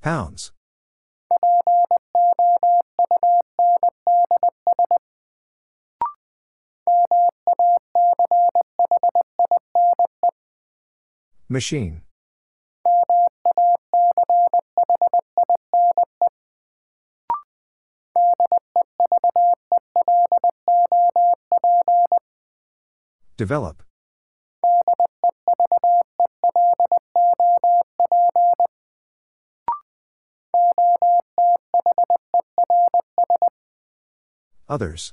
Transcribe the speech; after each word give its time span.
Pounds. 0.00 0.52
Machine. 11.48 12.02
Develop. 23.36 23.87
Others. 34.78 35.12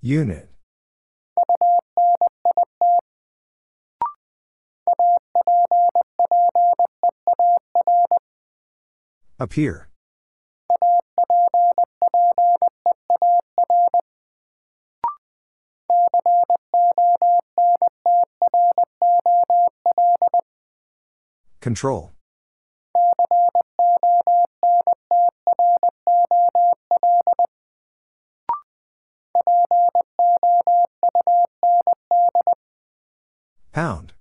Unit. 0.00 0.48
Appear. 9.38 9.91
Control. 21.72 22.12
Pound. 33.72 34.12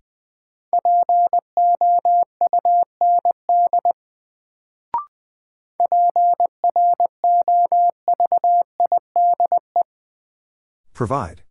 Provide. 10.93 11.43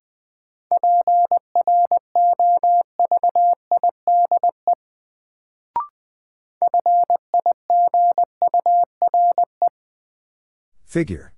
Figure. 10.91 11.33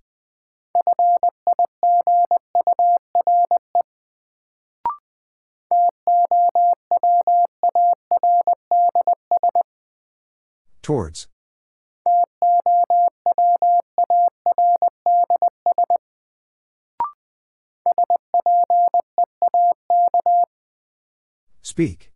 Towards. 10.80 11.28
Speak. 21.60 22.11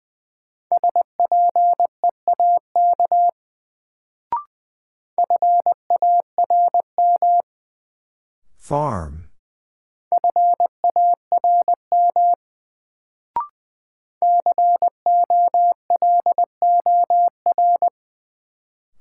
Farm. 8.66 9.28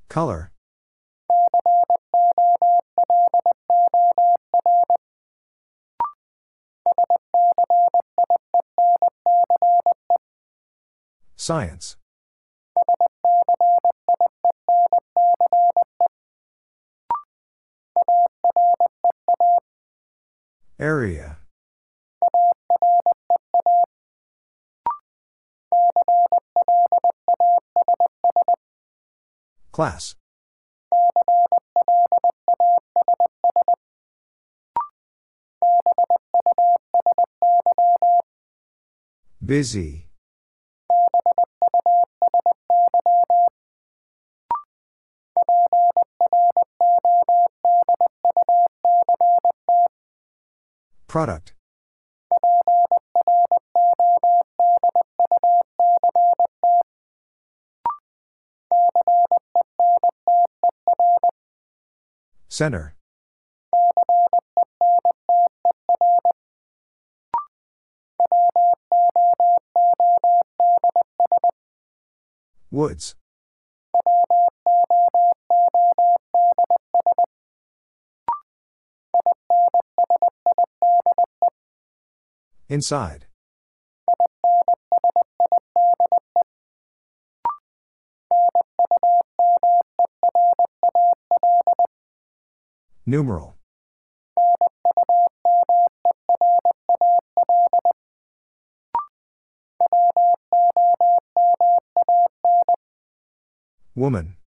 Color. 0.07 0.51
Science. 11.35 11.97
Class. 29.75 30.15
Busy. 39.45 40.07
Product. 51.07 51.54
Center. 62.55 62.95
Woods. 72.71 73.15
Inside. 82.69 83.25
Numeral. 93.07 93.55
Woman. 103.95 104.37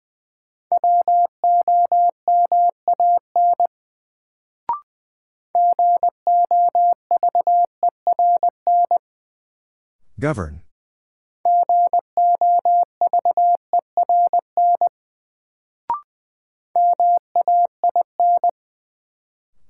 Govern. 10.19 10.62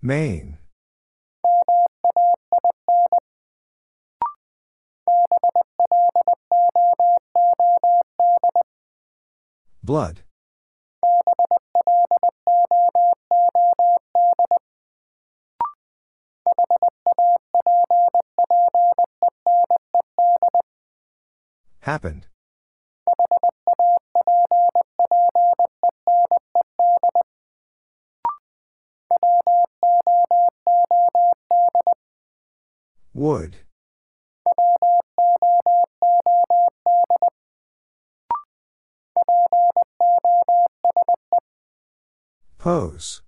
Main. 0.09 0.57
Blood. 9.83 10.23
Happened. 21.81 22.29
Would. 33.19 33.57
Pose. 42.59 43.23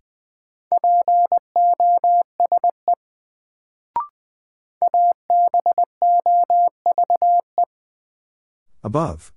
Above. 8.85 9.33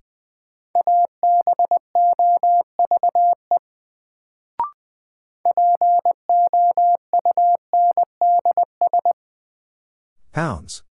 Pounds. 10.34 10.82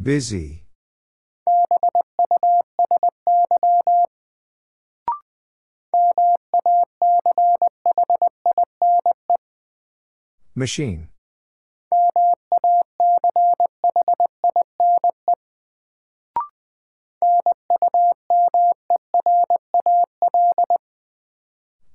Busy. 0.00 0.62
Machine. 10.54 11.08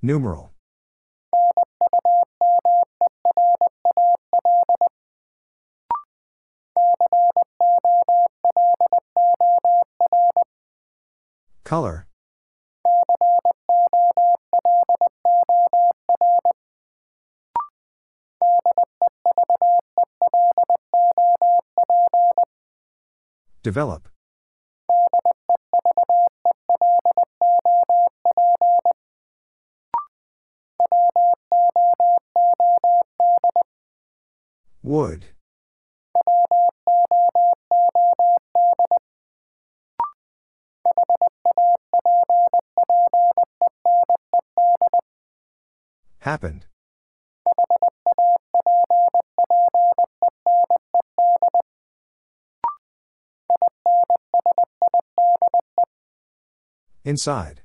Numeral. 0.09 0.49
Color. 11.63 12.07
Develop. 23.61 24.09
Would. 34.89 35.25
Happened. 46.21 46.65
Inside. 57.05 57.61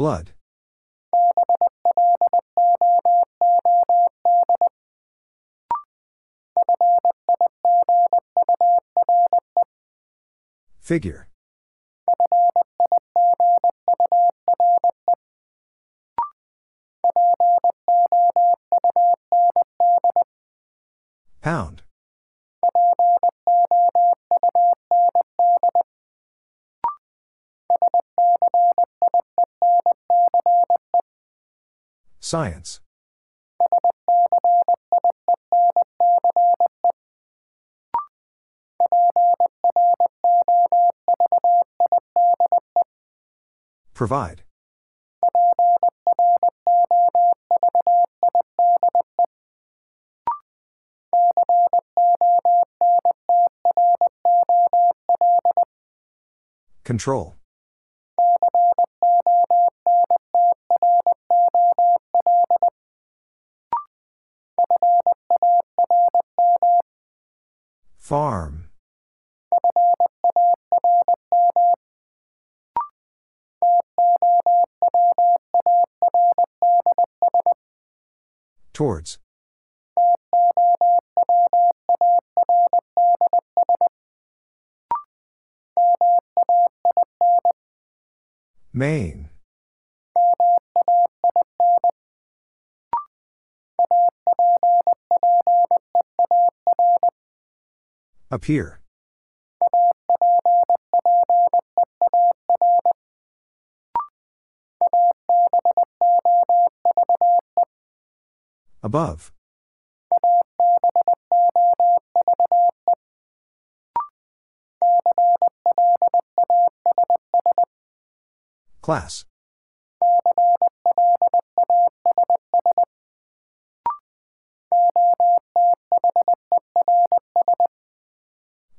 Blood. 0.00 0.32
Figure. 10.80 11.29
Science. 32.30 32.78
Provide. 43.94 44.44
Control. 56.84 57.39
Main. 88.80 89.28
Appear. 98.30 98.80
Above. 108.82 109.30
Class. 118.80 119.24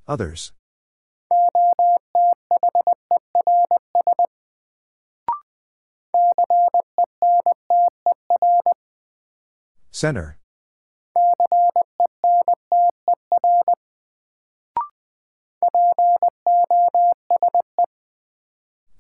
Others. 0.08 0.52
Center. 9.92 10.38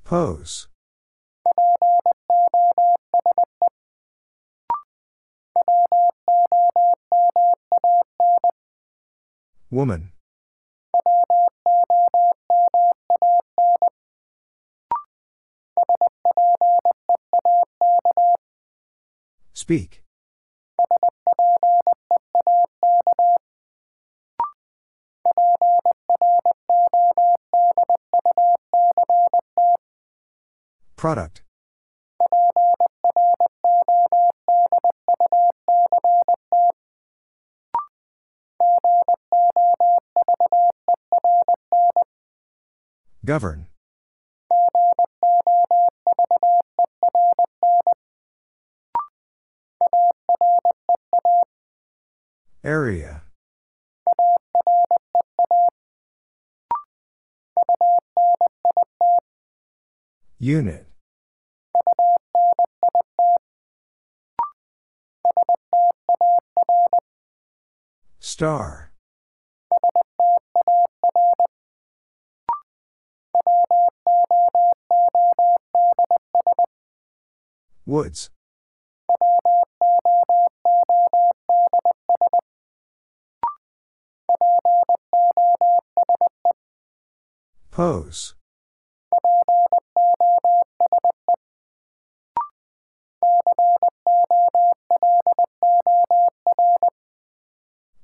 Pose. 0.04 0.68
Woman. 9.72 10.12
Speak. 19.54 20.04
Product. 30.98 31.44
Govern. 43.24 43.68
Area. 52.64 53.22
Unit. 60.40 60.88
Star. 68.20 68.91
Woods. 77.92 78.30
Pose. 87.70 88.34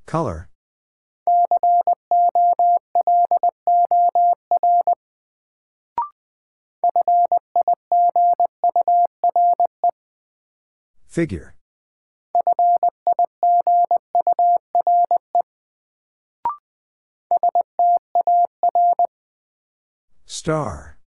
Color. 0.06 0.50
Figure. 11.18 11.56
Star. 20.28 21.00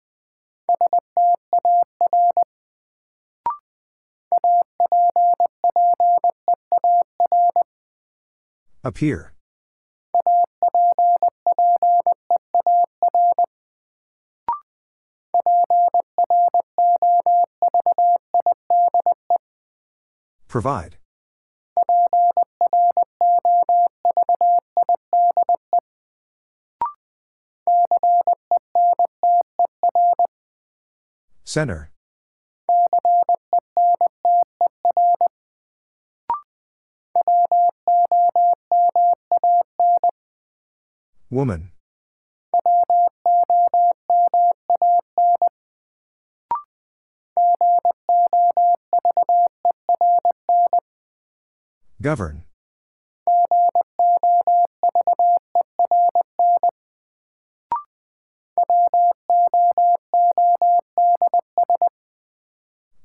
Appear. 8.83 9.35
Provide. 20.49 20.97
Center. 31.45 31.91
Woman. 41.31 41.73
Govern. 52.01 52.45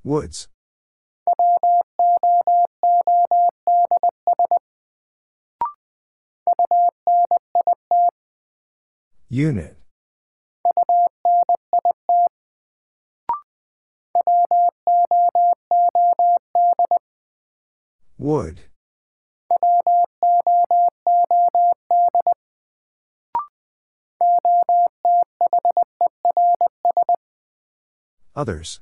Woods. 0.04 0.48
Unit. 9.30 9.76
Wood. 18.20 18.60
Others. 28.36 28.80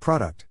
Product. 0.00 0.46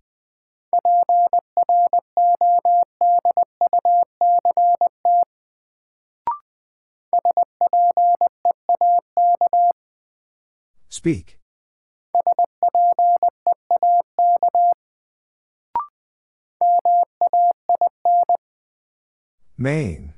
Speak. 10.90 11.39
Main. 19.62 20.14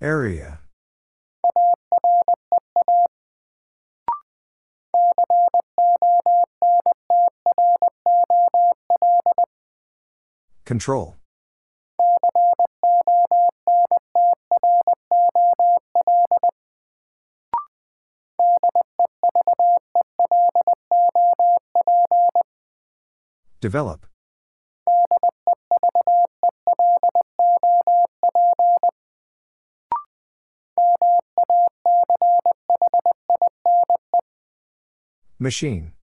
Area. 0.00 0.60
Control. 10.64 11.16
Develop. 23.64 24.06
Machine. 35.38 35.94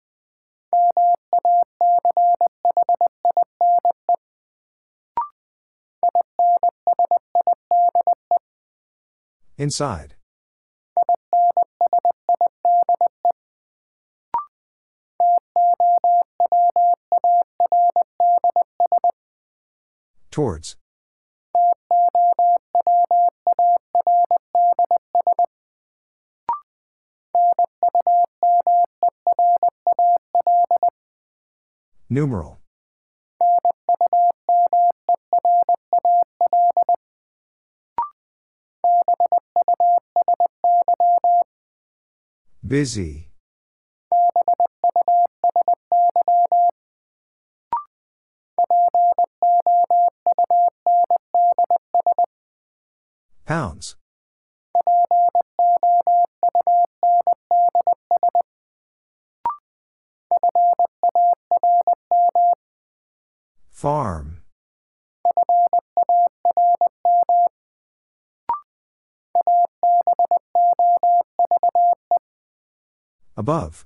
Inside. 9.60 10.16
Towards. 20.32 20.78
Numeral. 32.10 32.60
Busy. 42.66 43.31
Pounds. 53.52 53.98
Farm. 63.70 64.44
Above. 73.36 73.86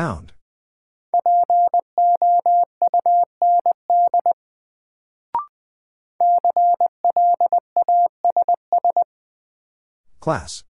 Pound. 0.00 0.32
Class. 10.20 10.64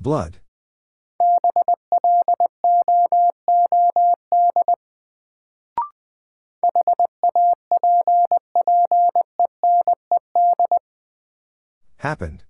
Blood. 0.00 0.43
Happened. 12.04 12.44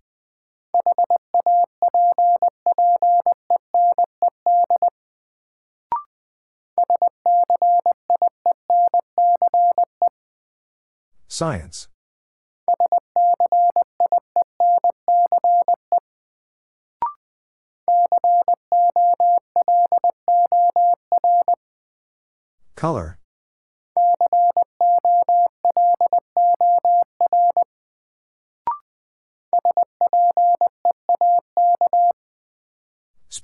Science. 11.29 11.87
Color. 22.75 23.19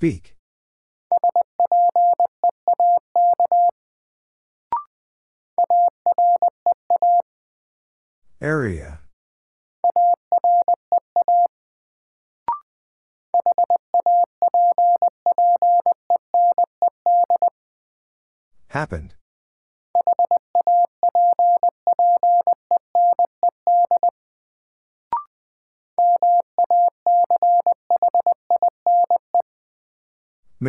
Speak. 0.01 0.40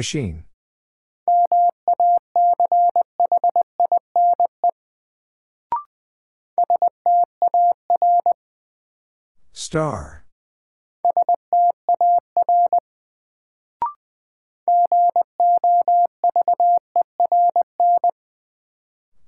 Machine. 0.02 0.42
Star. 9.52 10.24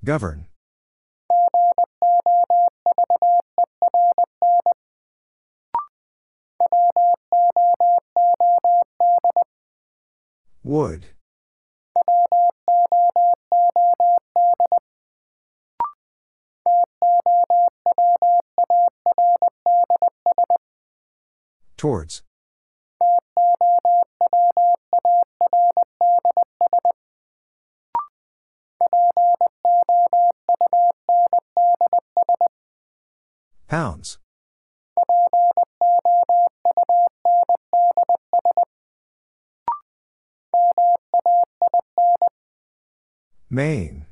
Govern. 0.05 0.47
Wood. 10.75 11.07
Towards. 21.77 22.23
Pounds. 33.69 34.19
Main. 43.55 44.07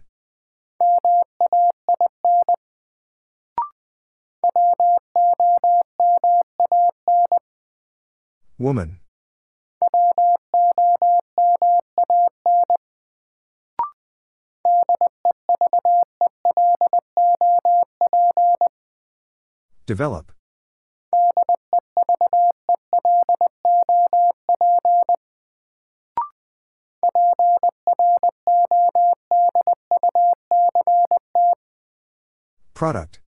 Woman. 8.57 9.00
Develop. 19.87 20.31
Product. 32.83 33.21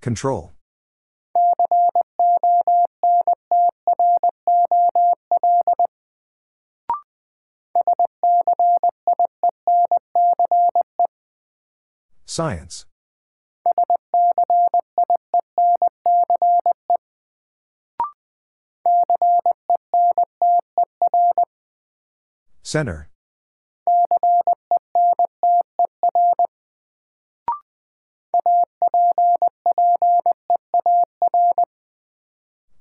Control. 0.00 0.52
Science. 12.26 12.86
Center. 22.74 23.08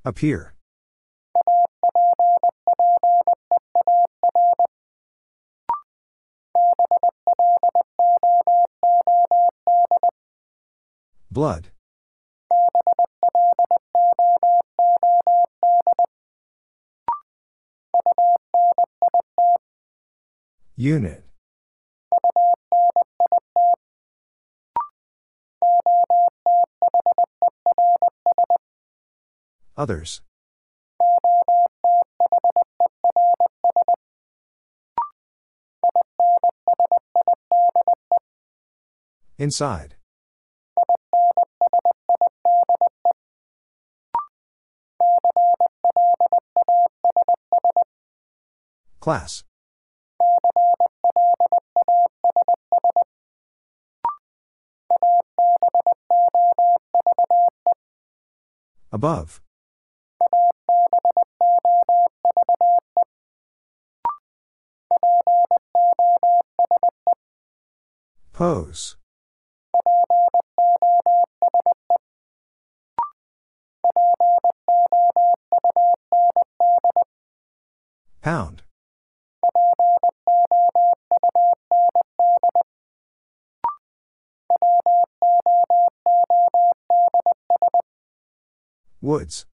Appear. 0.03 0.55
Blood. 11.29 11.72
Unit. 20.83 21.23
Others. 29.77 30.21
Inside. 39.37 39.95
Class. 48.99 49.45
Above. 58.93 59.41
Pose. 68.33 68.97
Pound. 78.21 78.62
Woods. 89.03 89.45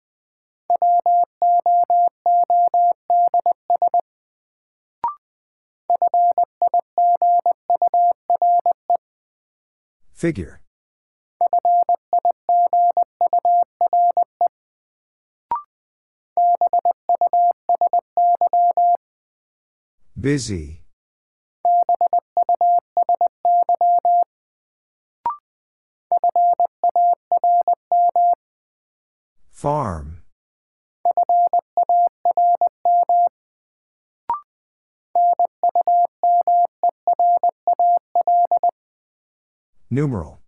Figure. 10.12 10.60
Busy. 20.20 20.82
Farm. 29.58 30.22
Numeral. 39.90 40.38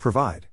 Provide. 0.00 0.48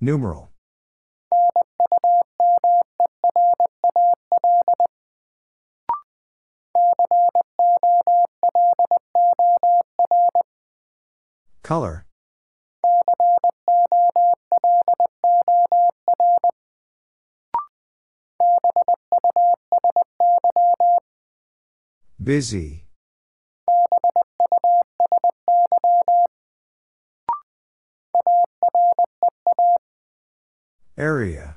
Numeral. 0.00 0.50
Color. 11.62 12.06
Busy. 22.22 22.85
Area. 30.98 31.56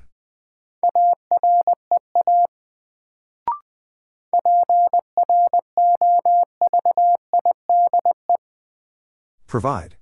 Provide. 9.47 9.95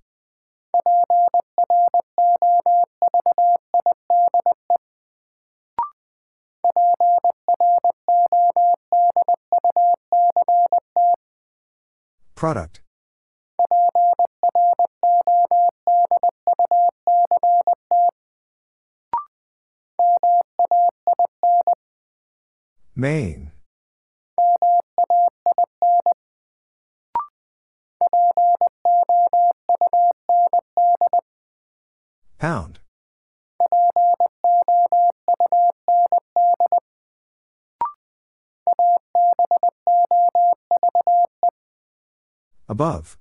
Product. 12.33 12.81
Main. 22.99 23.51
Pound. 32.39 32.79
Above. 42.67 43.19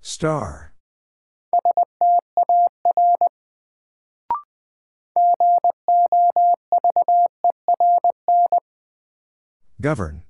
Star. 0.00 0.72
Govern. 9.80 10.22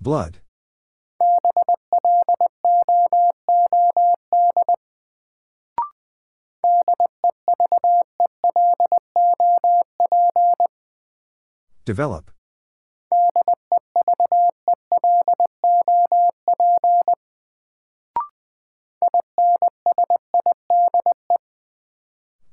Blood. 0.00 0.40
Develop. 11.84 12.33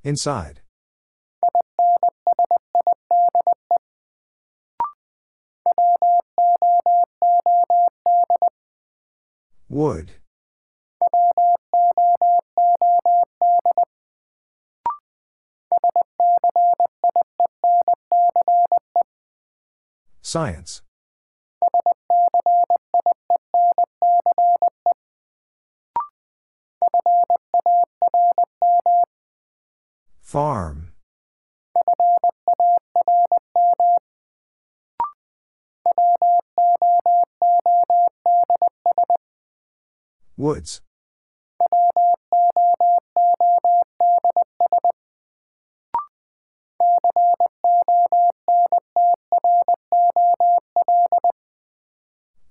Inside. 0.04 0.62
Wood. 9.70 10.12
Science. 20.24 20.82
Farm. 30.32 30.94
Woods. 40.38 40.80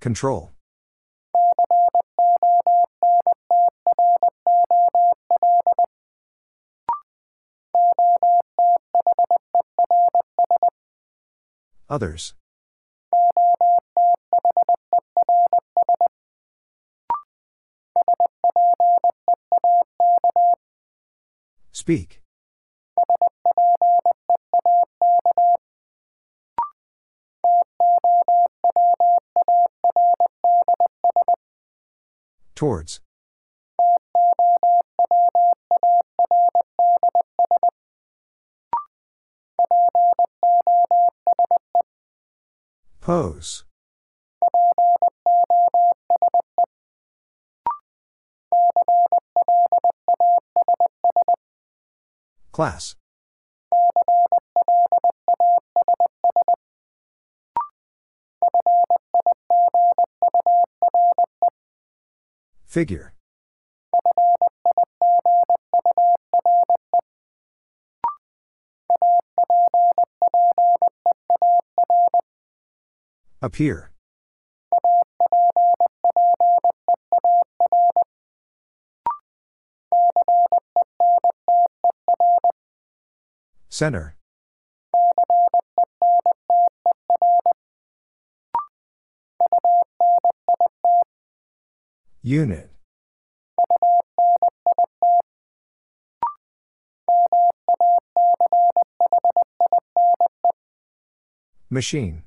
Control. 0.01 0.53
Others. 11.91 12.35
Speak. 21.73 22.21
Towards. 32.55 33.01
Pose. 43.11 43.65
Class. 52.53 52.95
Figure. 62.65 63.13
Appear. 73.51 73.91
Center. 83.69 84.15
Unit. 92.23 92.71
Machine. 101.69 102.23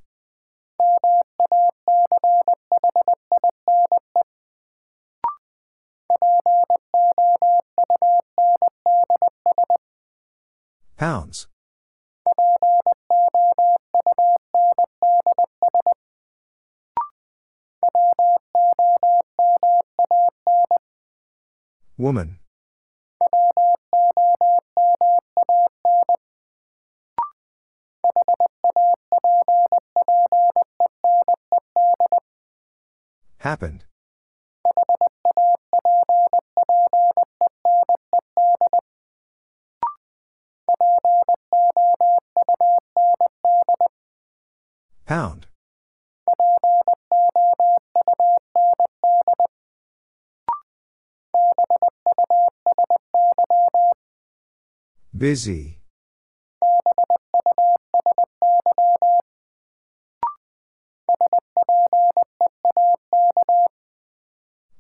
Woman. 22.04 22.38
Happened. 33.38 33.86
Busy. 55.24 55.80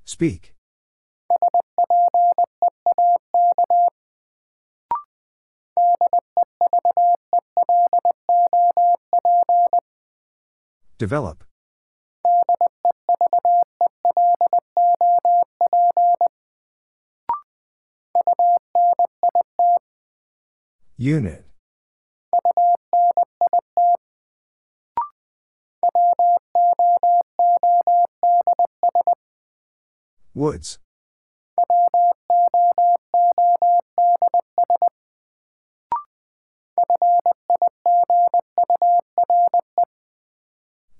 Speak. 0.04 0.54
Develop. 10.98 11.46
Unit. 21.04 21.44
Woods. 30.34 30.80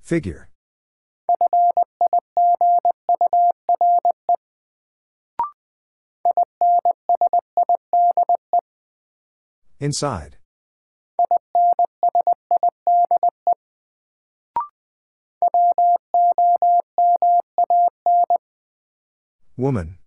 Figure. 0.02 0.50
Inside. 9.84 10.38
Woman. 19.58 19.98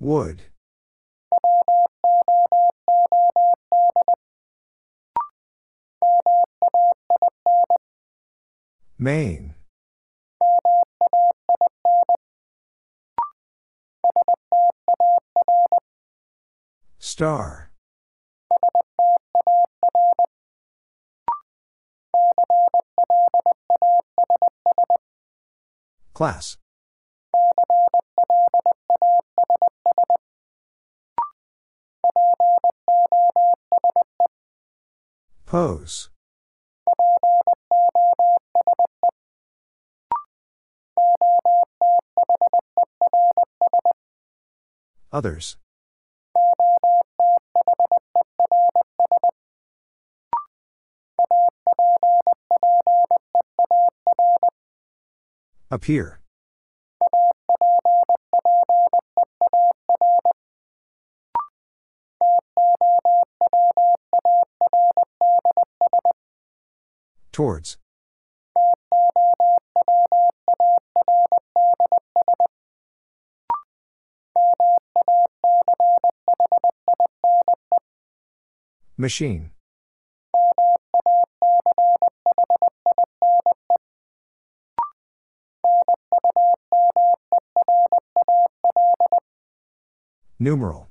Wood. 0.00 0.44
Main. 8.98 9.45
Star. 17.16 17.70
Class. 26.12 26.58
Pose. 35.46 36.10
Others. 45.10 45.56
Appear. 55.76 56.20
Towards. 67.30 67.76
Machine. 78.96 79.50
Numeral. 90.46 90.86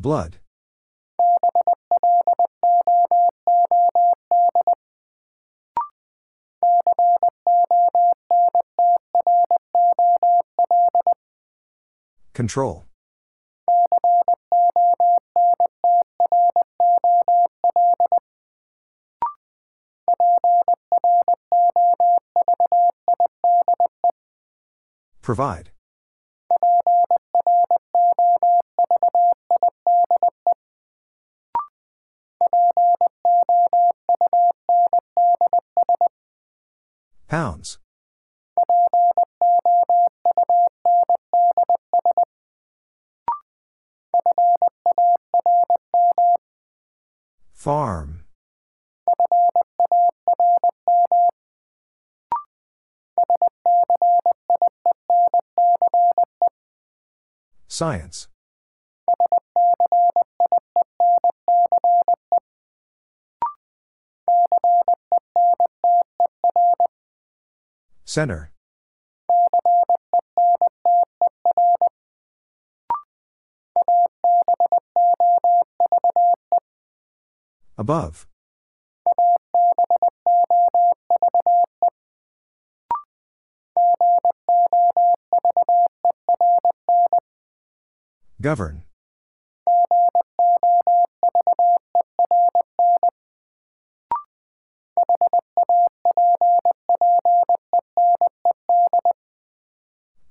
Blood. 0.00 0.38
Control. 12.32 12.86
Provide. 25.26 25.72
Pounds. 37.26 37.78
Farm. 47.52 48.15
Science. 57.76 58.28
Center. 68.06 68.50
Above. 77.76 78.26
Govern. 88.40 88.82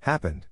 Happened. 0.02 0.46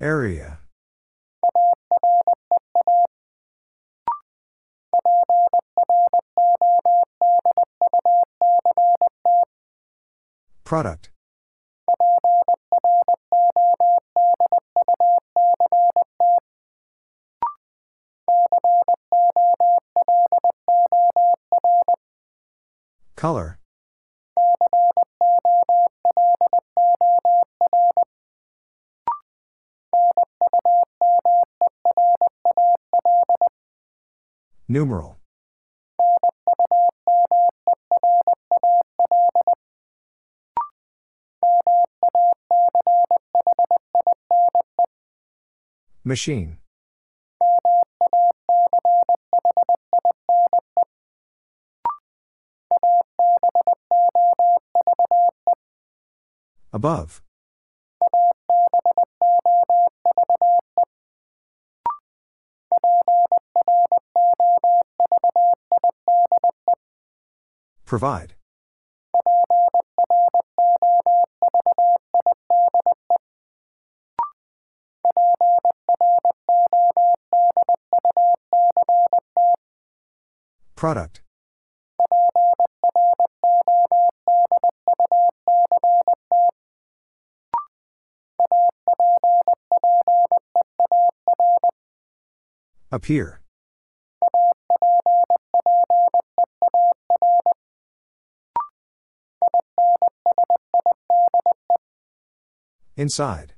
Area. 0.00 0.61
Product. 10.72 11.10
Color. 23.16 23.58
Numeral. 34.66 35.21
Machine. 46.04 46.58
Above. 56.72 57.22
Provide. 67.84 68.34
Product. 80.82 81.22
Appear. 92.90 93.40
Inside. 102.96 103.51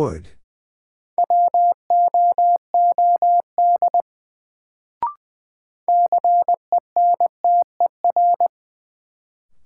Wood. 0.00 0.28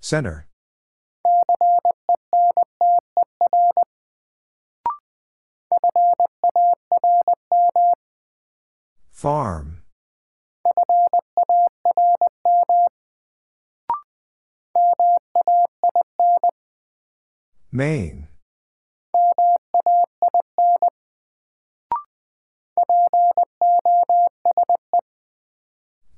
Center. 0.01 0.47
Farm. 9.09 9.83
Main. 17.71 18.27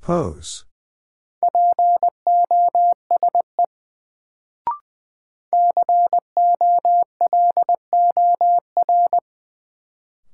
Pose. 0.07 0.63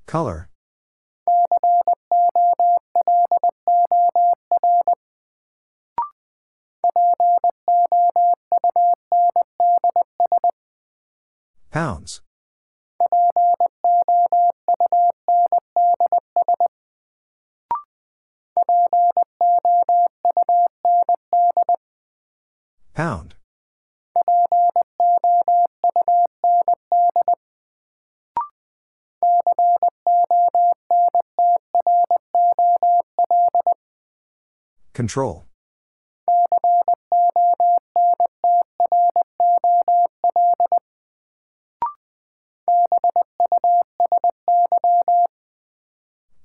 Color. 0.05 0.47
Pounds. 11.71 12.21
Control. 35.03 35.43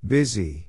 Busy. 0.05 0.67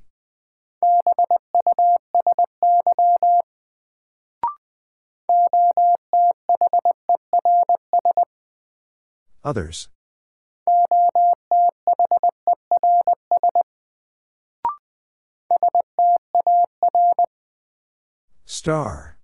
Others. 9.43 9.89
Star. 18.51 19.17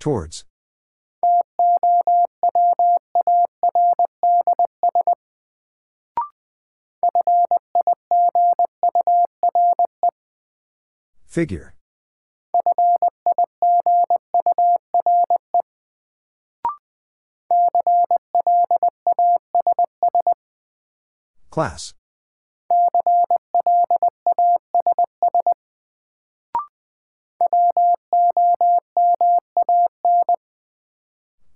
Towards. 0.00 0.44
Figure. 11.24 11.77
Class. 21.58 21.92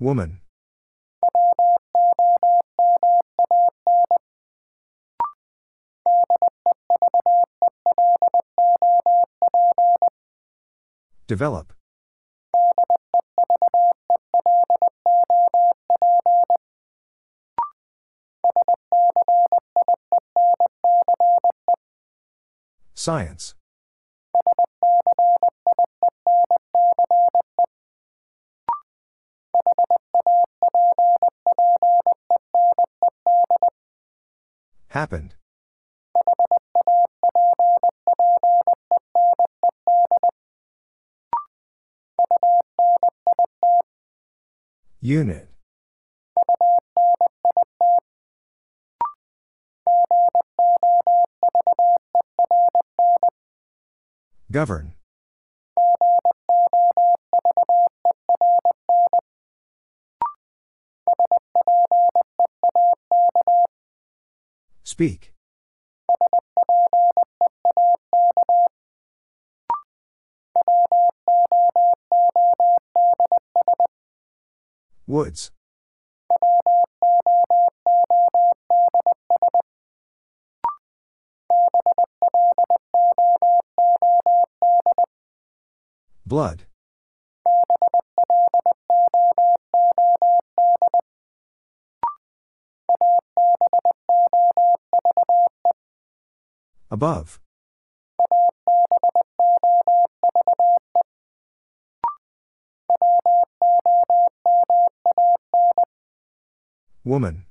Woman. 0.00 0.40
Develop. 11.28 11.72
Science. 23.02 23.54
Happened. 34.90 35.34
Unit. 45.00 45.48
Govern. 54.52 54.92
Speak. 64.84 65.32
Woods. 75.06 75.50
Blood. 86.32 86.64
Above. 96.90 97.38
Woman. 107.04 107.44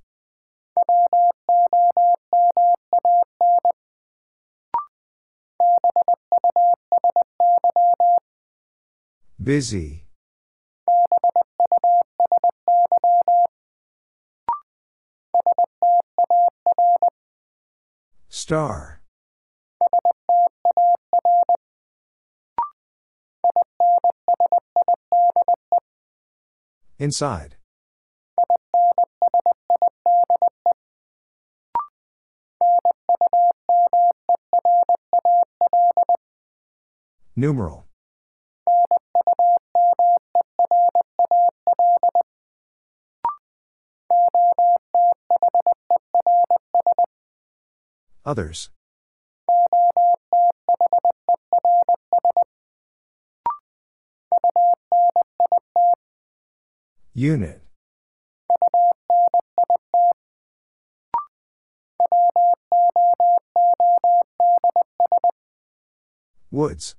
Busy. 9.43 10.05
Star. 18.29 19.01
Inside. 26.99 27.55
Numeral. 37.35 37.90
Others. 48.31 48.69
Unit. 57.13 57.61
Woods. 66.51 66.95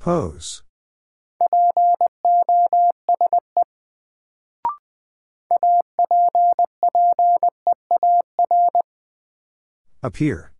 Pose. 0.00 0.63
Appear. 10.04 10.52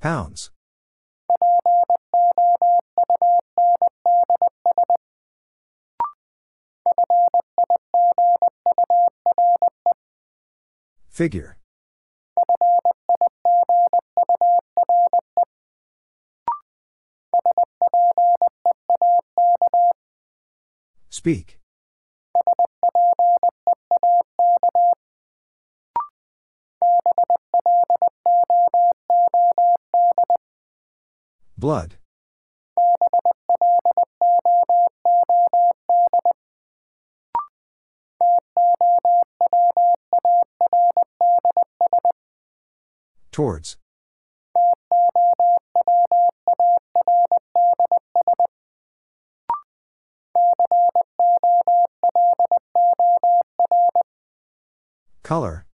Pounds. 0.00 0.50
Figure. 11.10 11.58
Speak. 21.24 21.58
Blood. 31.56 31.96
Towards. 43.32 43.78
Color. 55.34 55.66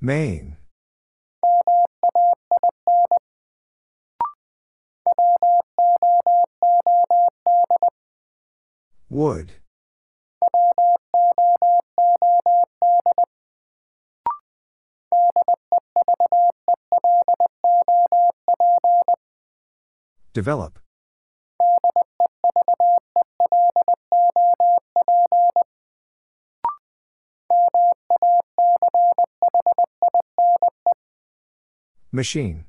Main. 0.00 0.56
Wood. 9.10 9.54
Develop. 20.38 20.78
Machine. 32.12 32.66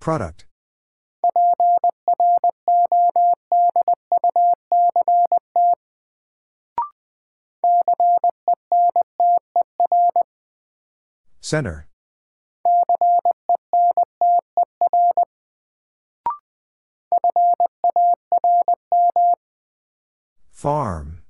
Product. 0.00 0.47
Center. 11.48 11.86
Farm. 20.50 21.22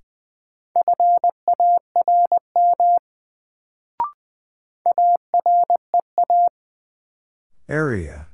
Area. 7.68 8.26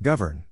Govern. 0.00 0.44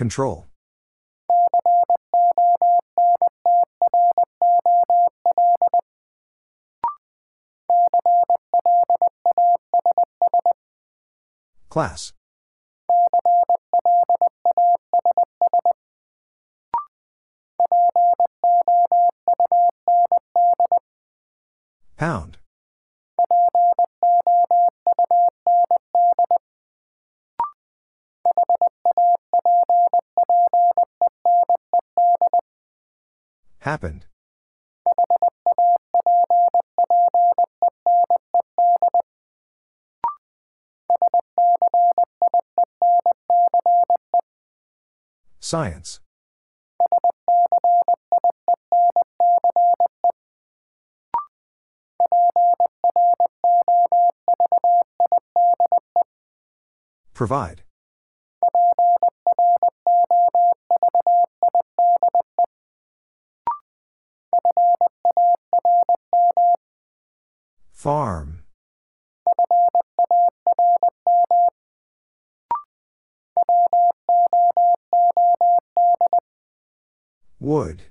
Control. 0.00 0.48
Class. 11.68 12.14
Pound. 21.98 22.38
Happened. 33.60 34.06
Science. 45.40 46.00
Provide. 57.12 57.62
Farm. 67.80 68.42
Wood. 77.40 77.84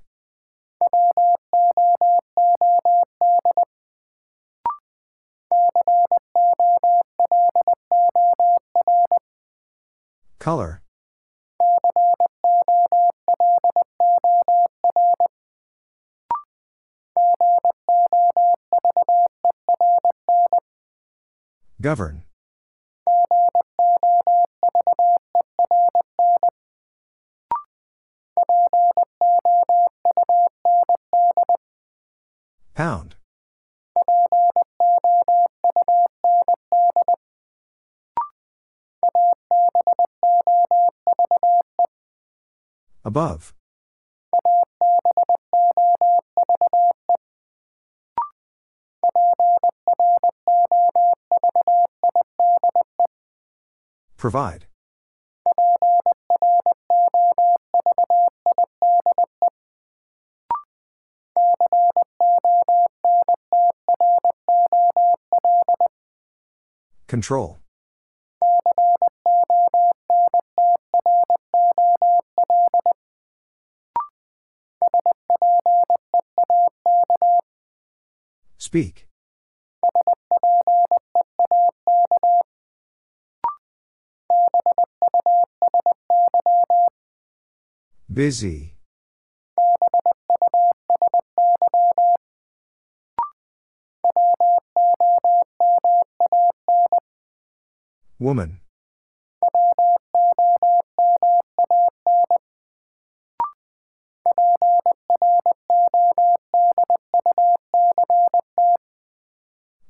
Color. 10.38 10.84
Govern. 21.82 22.24
Pound. 32.76 33.16
Above. 43.06 43.54
Provide. 54.20 54.66
Control. 67.08 67.60
Speak. 78.58 79.09
Busy. 88.20 88.74
Woman. 98.20 98.60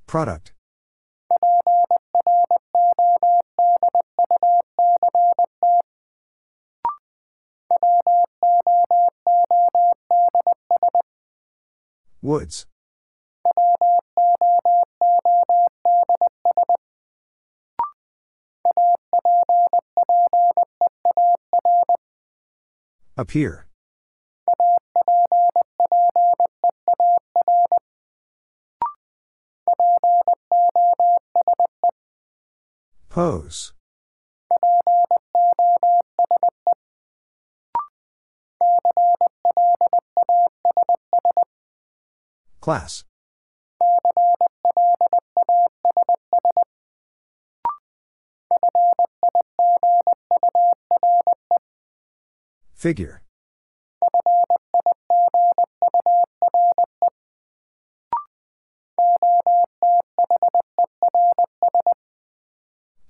Product. 0.06 0.52
Woods. 12.30 12.68
Appear. 23.18 23.66
Pose. 33.10 33.74
Class. 42.62 43.04
Figure. 52.74 53.22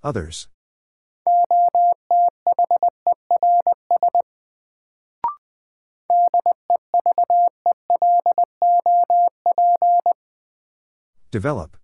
Others. 0.04 0.48
Develop. 11.32 11.78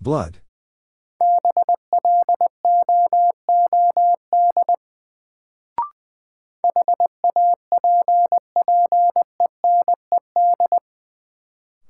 Blood. 0.00 0.38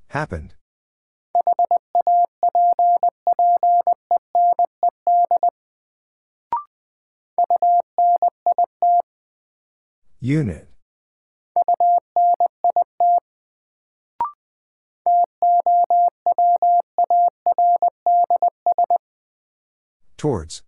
Happened. 0.09 0.55
Unit. 10.27 10.67
Towards. 20.17 20.65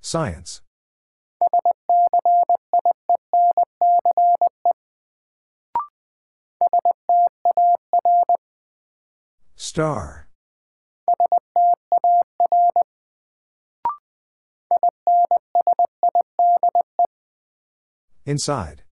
Science. 0.00 0.62
Star. 9.66 10.28
Inside. 18.24 18.84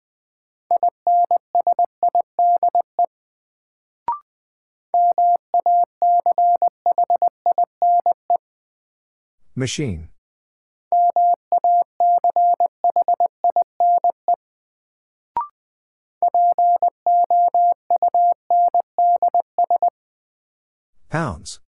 Machine. 9.55 10.09
Pounds. 21.13 21.61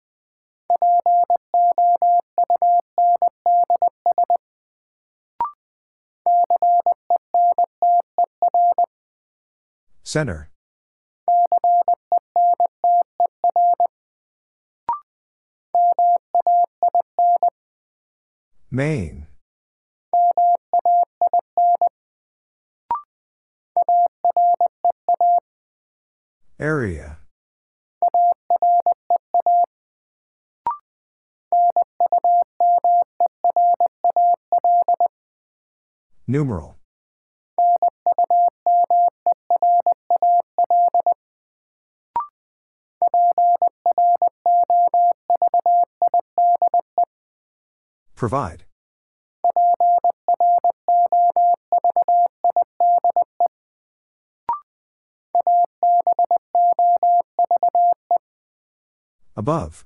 Center. 10.02 10.50
Main. 18.72 19.28
Area. 26.58 27.18
Numeral. 36.26 36.78
Provide. 48.16 48.64
Above. 59.36 59.86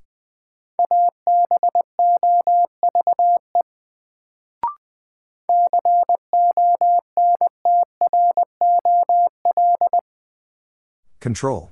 Control. 11.19 11.71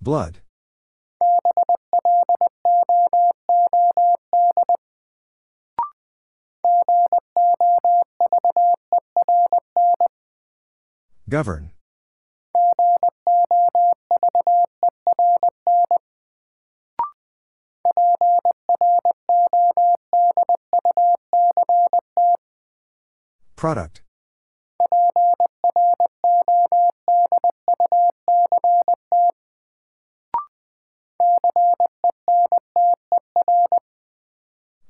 Blood. 0.00 0.40
Govern. 11.28 11.72
Product. 23.56 24.00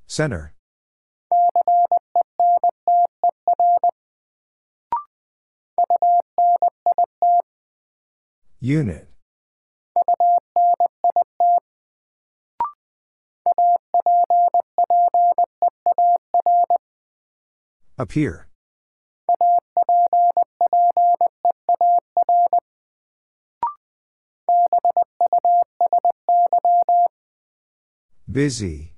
Center. 0.06 0.52
Unit. 8.60 9.08
Appear. 17.96 18.48
Busy. 28.30 28.97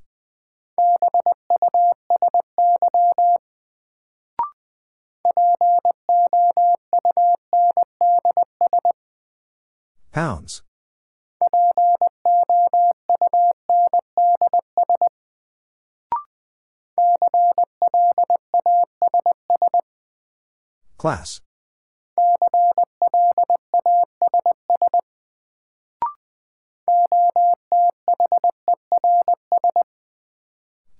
Class. 21.01 21.41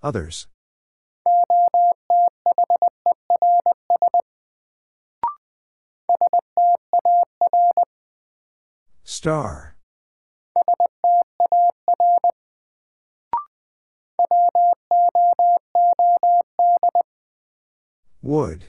Others. 0.03 0.47
Star. 9.05 9.77
Wood. 18.23 18.65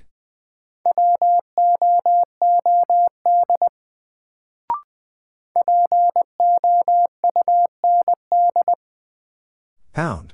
Pound. 9.93 10.33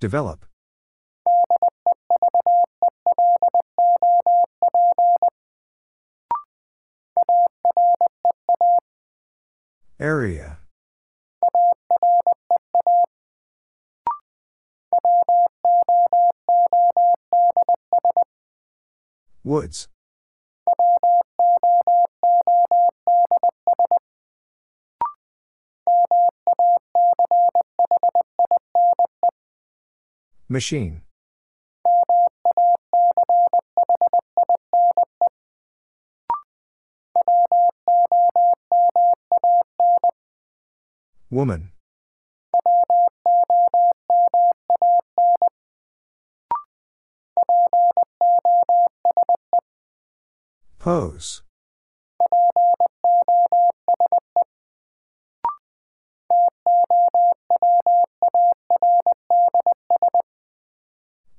Develop. 0.00 0.46
Area. 10.00 10.57
Machine. 30.50 31.02
Woman. 41.30 41.72
Pose. 50.78 51.42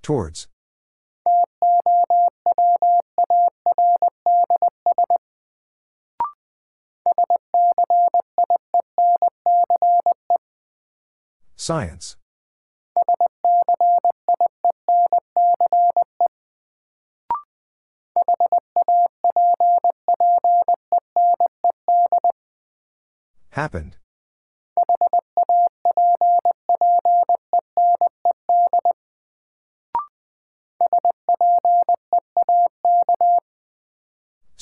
Towards. 0.09 0.47
Science. 11.55 12.17
Happened. 23.51 23.98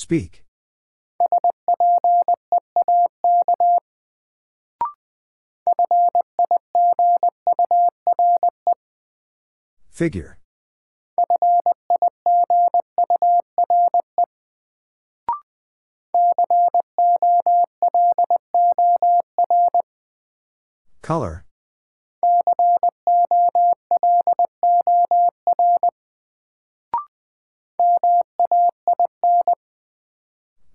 Speak. 0.07 0.45
Figure. 9.89 10.37
Color. 21.01 21.46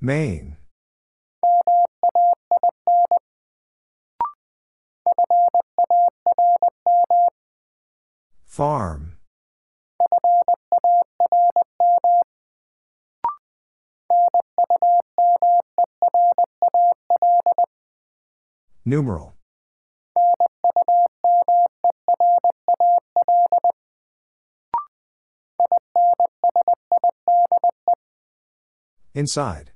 Main. 0.04 0.56
Farm. 8.44 9.18
Numeral. 18.84 19.36
Inside. 29.14 29.71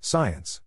Science. 0.00 0.60